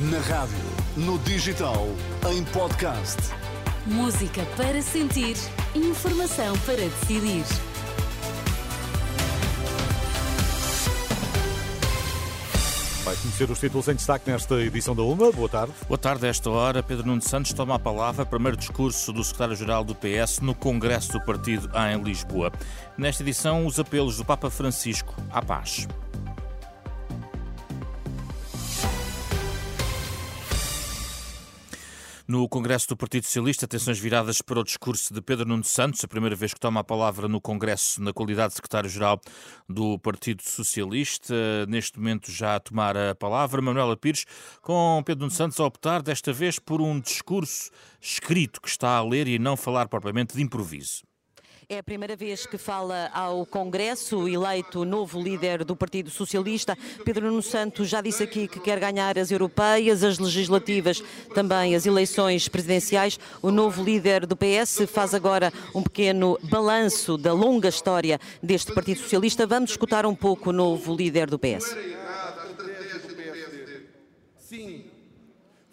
[0.00, 0.56] Na rádio,
[0.96, 1.88] no digital,
[2.30, 3.16] em podcast.
[3.84, 5.34] Música para sentir,
[5.74, 7.42] informação para decidir.
[13.04, 15.32] Vai conhecer os títulos em destaque nesta edição da UMA.
[15.32, 15.72] Boa tarde.
[15.88, 16.26] Boa tarde.
[16.26, 18.24] A esta hora, Pedro Nuno Santos toma a palavra.
[18.24, 22.52] Primeiro discurso do secretário-geral do PS no Congresso do Partido em Lisboa.
[22.96, 25.88] Nesta edição, os apelos do Papa Francisco à paz.
[32.28, 36.08] No Congresso do Partido Socialista, atenções viradas para o discurso de Pedro Nuno Santos, a
[36.08, 39.18] primeira vez que toma a palavra no Congresso na qualidade de secretário-geral
[39.66, 41.34] do Partido Socialista.
[41.68, 44.26] Neste momento já a tomar a palavra, Manuela Pires,
[44.60, 49.02] com Pedro Nuno Santos a optar desta vez por um discurso escrito que está a
[49.02, 51.04] ler e não falar propriamente de improviso.
[51.70, 56.74] É a primeira vez que fala ao Congresso, eleito novo líder do Partido Socialista.
[57.04, 61.02] Pedro Nuno Santos já disse aqui que quer ganhar as europeias, as legislativas,
[61.34, 63.20] também as eleições presidenciais.
[63.42, 69.00] O novo líder do PS faz agora um pequeno balanço da longa história deste Partido
[69.00, 69.46] Socialista.
[69.46, 71.76] Vamos escutar um pouco o novo líder do PS.
[74.38, 74.87] Sim,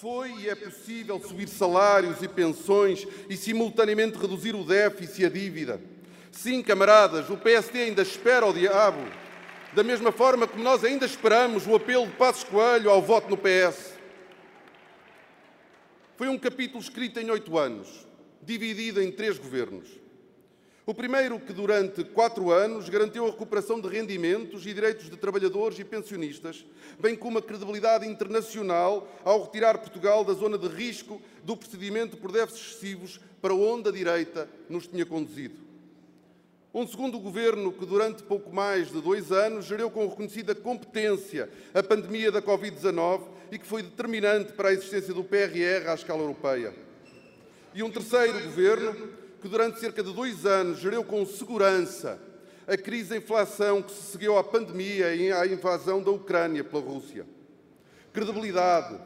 [0.00, 5.28] foi e é possível subir salários e pensões e simultaneamente reduzir o déficit e a
[5.28, 5.78] dívida.
[6.32, 9.00] Sim, camaradas, o PSD ainda espera o diabo,
[9.74, 13.36] da mesma forma como nós ainda esperamos o apelo de Passos Coelho ao voto no
[13.36, 13.92] PS.
[16.16, 18.08] Foi um capítulo escrito em oito anos,
[18.40, 19.86] dividido em três governos.
[20.90, 25.78] O primeiro, que durante quatro anos garantiu a recuperação de rendimentos e direitos de trabalhadores
[25.78, 26.66] e pensionistas,
[26.98, 32.32] bem como a credibilidade internacional ao retirar Portugal da zona de risco do procedimento por
[32.32, 35.60] déficits excessivos para onde a direita nos tinha conduzido.
[36.74, 41.84] Um segundo governo que, durante pouco mais de dois anos, gerou com reconhecida competência a
[41.84, 46.74] pandemia da Covid-19 e que foi determinante para a existência do PRR à escala europeia.
[47.72, 52.20] E um terceiro governo que durante cerca de dois anos gerou com segurança
[52.66, 56.82] a crise da inflação que se seguiu à pandemia e à invasão da Ucrânia pela
[56.82, 57.26] Rússia.
[58.12, 58.96] Credibilidade,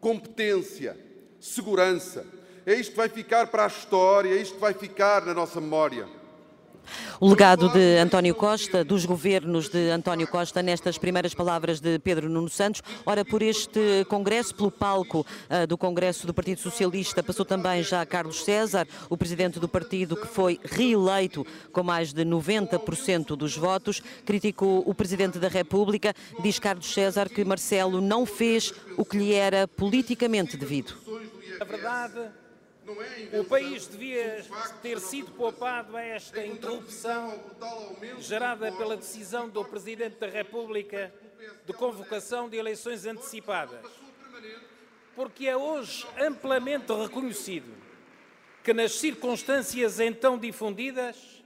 [0.00, 0.96] competência,
[1.38, 2.26] segurança.
[2.66, 5.60] É isto que vai ficar para a história, é isto que vai ficar na nossa
[5.60, 6.08] memória.
[7.20, 12.28] O legado de António Costa, dos governos de António Costa, nestas primeiras palavras de Pedro
[12.28, 12.82] Nuno Santos.
[13.04, 18.04] Ora, por este Congresso, pelo palco uh, do Congresso do Partido Socialista, passou também já
[18.06, 24.02] Carlos César, o presidente do partido que foi reeleito com mais de 90% dos votos.
[24.24, 26.14] Criticou o presidente da República.
[26.42, 30.94] Diz Carlos César que Marcelo não fez o que lhe era politicamente devido.
[31.60, 32.30] A verdade
[33.38, 34.44] o país devia
[34.82, 37.38] ter sido poupado a esta interrupção
[38.18, 41.12] gerada pela decisão do Presidente da República
[41.66, 43.84] de convocação de eleições antecipadas.
[45.14, 47.72] Porque é hoje amplamente reconhecido
[48.62, 51.44] que, nas circunstâncias então difundidas,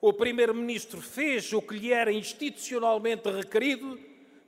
[0.00, 3.98] o Primeiro-Ministro fez o que lhe era institucionalmente requerido,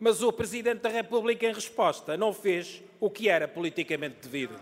[0.01, 4.59] mas o Presidente da República, em resposta, não fez o que era politicamente devido.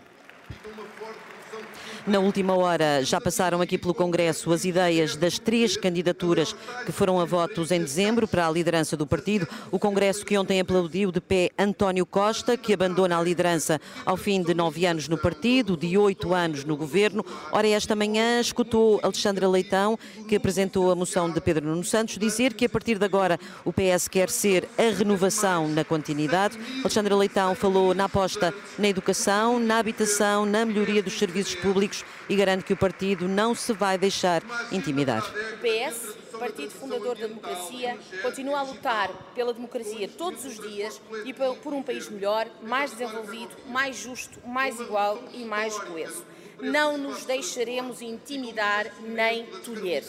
[2.07, 7.19] Na última hora já passaram aqui pelo Congresso as ideias das três candidaturas que foram
[7.19, 9.47] a votos em dezembro para a liderança do partido.
[9.69, 14.41] O Congresso que ontem aplaudiu de pé António Costa, que abandona a liderança ao fim
[14.41, 17.23] de nove anos no partido, de oito anos no governo.
[17.51, 19.97] Ora, esta manhã escutou Alexandra Leitão,
[20.27, 23.71] que apresentou a moção de Pedro Nuno Santos, dizer que a partir de agora o
[23.71, 26.57] PS quer ser a renovação na continuidade.
[26.79, 32.35] Alexandra Leitão falou na aposta na educação, na habitação, na melhoria dos serviços públicos e
[32.35, 35.23] garante que o partido não se vai deixar intimidar.
[35.23, 41.33] O PS, partido fundador da democracia, continua a lutar pela democracia todos os dias e
[41.33, 46.23] por um país melhor, mais desenvolvido, mais justo, mais igual e mais coeso
[46.61, 50.03] não nos deixaremos intimidar nem tolher.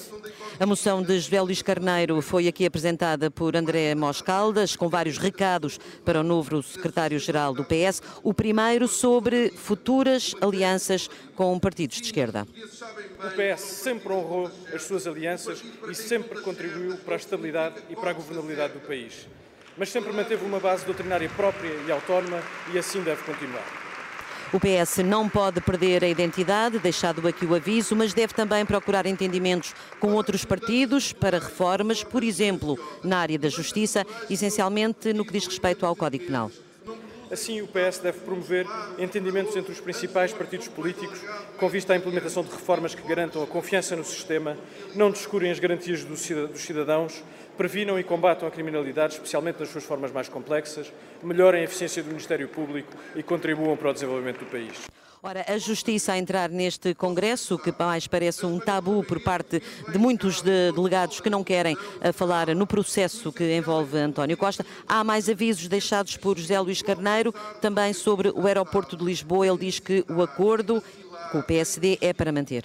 [0.60, 5.78] A moção de José Luís Carneiro foi aqui apresentada por André Moscaldas, com vários recados
[6.04, 8.02] para o novo secretário-geral do PS.
[8.22, 12.46] O primeiro sobre futuras alianças com partidos de esquerda.
[13.22, 18.10] O PS sempre honrou as suas alianças e sempre contribuiu para a estabilidade e para
[18.10, 19.26] a governabilidade do país.
[19.76, 23.81] Mas sempre manteve uma base doutrinária própria e autónoma e assim deve continuar.
[24.52, 29.06] O PS não pode perder a identidade, deixado aqui o aviso, mas deve também procurar
[29.06, 35.32] entendimentos com outros partidos para reformas, por exemplo, na área da justiça, essencialmente no que
[35.32, 36.50] diz respeito ao Código Penal.
[37.32, 38.66] Assim, o PS deve promover
[38.98, 41.18] entendimentos entre os principais partidos políticos
[41.58, 44.54] com vista à implementação de reformas que garantam a confiança no sistema,
[44.94, 46.20] não descurem as garantias dos
[46.60, 47.24] cidadãos,
[47.56, 50.92] previnam e combatam a criminalidade, especialmente nas suas formas mais complexas,
[51.22, 54.82] melhorem a eficiência do Ministério Público e contribuam para o desenvolvimento do país.
[55.24, 59.96] Ora, a justiça a entrar neste Congresso, que mais parece um tabu por parte de
[59.96, 64.66] muitos de delegados que não querem eh, falar no processo que envolve António Costa.
[64.84, 69.46] Há mais avisos deixados por José Luís Carneiro, também sobre o aeroporto de Lisboa.
[69.46, 70.82] Ele diz que o acordo
[71.30, 72.64] com o PSD é para manter.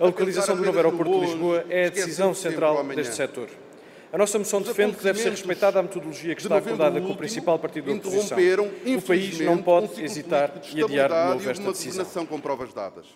[0.00, 3.50] A localização do novo aeroporto de Lisboa é a decisão central deste setor.
[4.10, 7.16] A nossa moção defende que deve ser respeitada a metodologia que está acordada com o
[7.16, 8.38] principal partido da oposição.
[8.96, 12.26] O país não pode hesitar e adiar de novo esta decisão.
[12.26, 13.06] com provas dadas.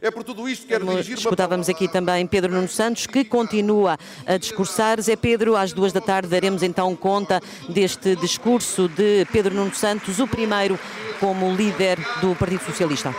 [0.00, 3.96] É por tudo isto que quero dirigir Escutávamos aqui também Pedro Nuno Santos, que continua
[4.26, 5.00] a discursar.
[5.00, 7.40] Zé Pedro, às duas da tarde daremos então conta
[7.70, 10.78] deste discurso de Pedro Nuno Santos, o primeiro
[11.18, 13.14] como líder do Partido Socialista.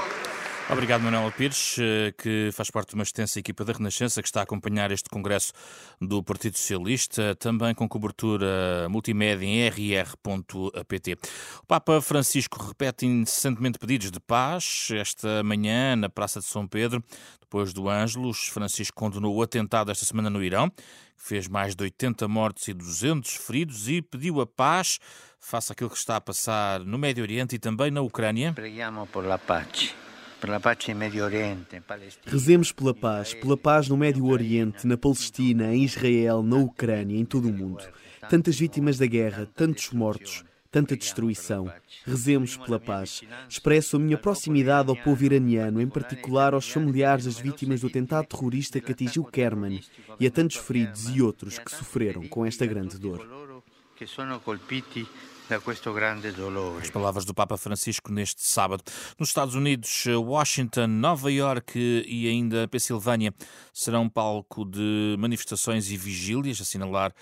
[0.67, 4.39] Obrigado, Manuel Pires, eh, que faz parte de uma extensa equipa da Renascença que está
[4.39, 5.53] a acompanhar este congresso
[6.01, 11.17] do Partido Socialista, também com cobertura multimédia em rr.pt.
[11.61, 17.03] O Papa Francisco repete incessantemente pedidos de paz esta manhã na Praça de São Pedro.
[17.39, 20.83] Depois do Ângelos, Francisco condenou o atentado esta semana no Irão, que
[21.15, 24.97] fez mais de 80 mortos e 200 feridos, e pediu a paz
[25.39, 28.51] face àquilo que está a passar no Médio Oriente e também na Ucrânia.
[28.51, 29.93] Preghiamo por la pace.
[32.25, 37.25] Rezemos pela paz, pela paz no Médio Oriente, na Palestina, em Israel, na Ucrânia, em
[37.25, 37.83] todo o mundo.
[38.29, 40.43] Tantas vítimas da guerra, tantos mortos,
[40.75, 41.71] tanta destruição.
[42.05, 43.21] Rezemos pela paz.
[43.47, 48.27] Expresso a minha proximidade ao povo iraniano, em particular aos familiares das vítimas do atentado
[48.27, 49.81] terrorista que atingiu Kerman
[50.19, 53.25] e a tantos feridos e outros que sofreram com esta grande dor.
[56.81, 58.83] As palavras do Papa Francisco neste sábado.
[59.19, 63.33] Nos Estados Unidos, Washington, Nova York e ainda Pensilvânia
[63.73, 67.13] serão palco de manifestações e vigílias, assinalar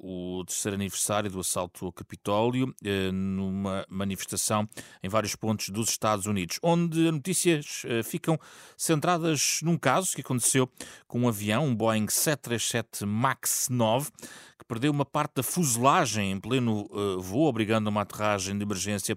[0.00, 4.68] o terceiro aniversário do assalto ao Capitólio, uh, numa manifestação
[5.02, 8.38] em vários pontos dos Estados Unidos, onde as notícias uh, ficam
[8.76, 10.68] centradas num caso que aconteceu
[11.06, 14.10] com um avião, um Boeing 737 MAX 9,
[14.58, 16.88] que perdeu uma parte da fuselagem em pleno
[17.20, 19.16] voo, obrigando a uma aterragem de emergência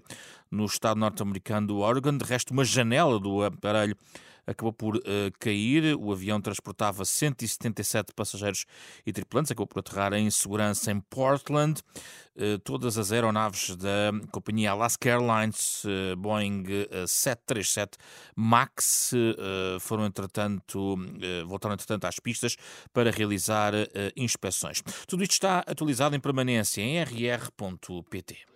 [0.50, 2.16] no estado norte-americano do Oregon.
[2.16, 3.96] De resto, uma janela do aparelho
[4.46, 5.00] acabou por uh,
[5.38, 5.96] cair.
[5.96, 8.64] O avião transportava 177 passageiros
[9.04, 11.80] e tripulantes, acabou por aterrar em segurança em Portland.
[12.36, 16.64] Uh, todas as aeronaves da companhia Alaska Airlines uh, Boeing
[17.06, 17.98] 737
[18.36, 19.12] MAX
[19.80, 20.96] foram, entretanto,
[21.46, 22.56] voltaram, entretanto, às pistas
[22.92, 23.72] para realizar
[24.14, 24.82] inspeções.
[25.06, 28.46] Tudo isto está atualizado em permanência em rr.pt.